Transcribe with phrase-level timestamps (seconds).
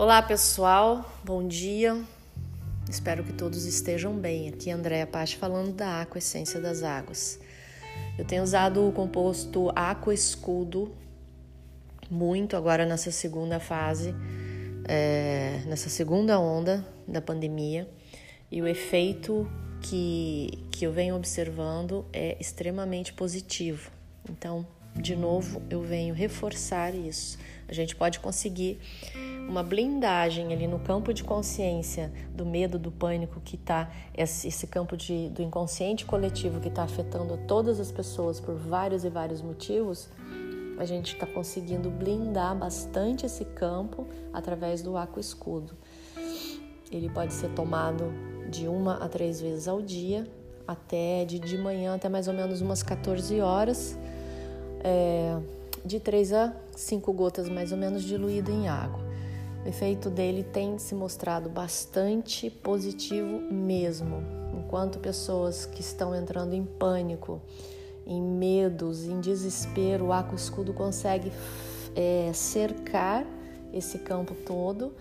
[0.00, 2.00] Olá pessoal, bom dia.
[2.88, 4.48] Espero que todos estejam bem.
[4.48, 7.40] Aqui é Andréa Pache falando da Aqua Essência das Águas.
[8.16, 10.94] Eu tenho usado o composto Aqua Escudo
[12.08, 14.14] muito agora nessa segunda fase,
[14.86, 17.90] é, nessa segunda onda da pandemia,
[18.52, 19.50] e o efeito
[19.82, 23.90] que, que eu venho observando é extremamente positivo.
[24.30, 27.38] Então, de novo, eu venho reforçar isso.
[27.68, 28.80] A gente pode conseguir
[29.48, 34.96] uma blindagem ali no campo de consciência do medo, do pânico que está esse, campo
[34.96, 40.08] de, do inconsciente coletivo que está afetando todas as pessoas por vários e vários motivos.
[40.78, 45.76] A gente está conseguindo blindar bastante esse campo através do aqua escudo.
[46.90, 48.12] Ele pode ser tomado
[48.50, 50.26] de uma a três vezes ao dia,
[50.66, 53.98] até de, de manhã até mais ou menos umas 14 horas.
[54.82, 55.38] É,
[55.84, 59.00] de 3 a 5 gotas mais ou menos diluído em água.
[59.64, 64.22] O efeito dele tem se mostrado bastante positivo mesmo,
[64.56, 67.40] enquanto pessoas que estão entrando em pânico,
[68.06, 71.32] em medos, em desespero, o Aqua Escudo consegue
[71.94, 73.26] é, cercar
[73.72, 74.94] esse campo todo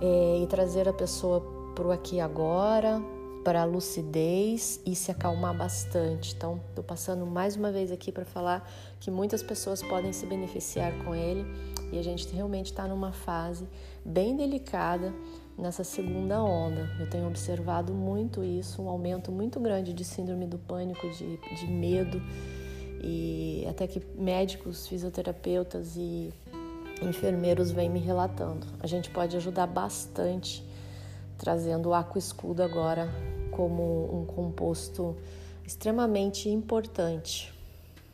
[0.00, 1.40] é, e trazer a pessoa
[1.74, 3.02] para o aqui e agora,
[3.48, 6.34] para a lucidez e se acalmar bastante.
[6.36, 10.92] Então, estou passando mais uma vez aqui para falar que muitas pessoas podem se beneficiar
[11.02, 11.46] com ele
[11.90, 13.66] e a gente realmente está numa fase
[14.04, 15.14] bem delicada
[15.56, 16.90] nessa segunda onda.
[17.00, 21.66] Eu tenho observado muito isso, um aumento muito grande de síndrome do pânico, de, de
[21.66, 22.20] medo
[23.02, 26.34] e até que médicos, fisioterapeutas e
[27.00, 28.66] enfermeiros vêm me relatando.
[28.78, 30.62] A gente pode ajudar bastante
[31.38, 33.08] trazendo o Aqua Escudo agora
[33.58, 35.16] como um composto
[35.66, 37.52] extremamente importante.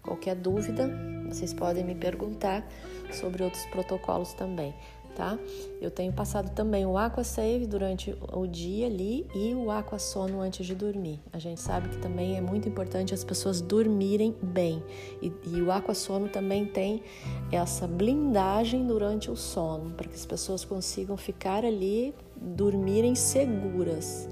[0.00, 0.88] Qualquer dúvida,
[1.28, 2.64] vocês podem me perguntar
[3.10, 4.72] sobre outros protocolos também,
[5.16, 5.36] tá?
[5.80, 10.40] Eu tenho passado também o Aqua Save durante o dia ali e o Aqua Sono
[10.40, 11.18] antes de dormir.
[11.32, 14.80] A gente sabe que também é muito importante as pessoas dormirem bem
[15.20, 17.02] e, e o Aqua Sono também tem
[17.50, 24.28] essa blindagem durante o sono para que as pessoas consigam ficar ali dormirem seguras.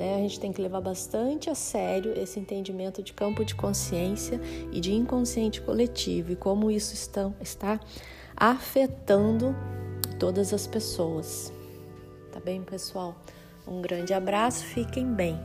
[0.00, 0.14] Né?
[0.14, 4.40] A gente tem que levar bastante a sério esse entendimento de campo de consciência
[4.72, 7.78] e de inconsciente coletivo e como isso está, está
[8.34, 9.54] afetando
[10.18, 11.52] todas as pessoas.
[12.32, 13.14] Tá bem, pessoal?
[13.68, 15.38] Um grande abraço, fiquem bem.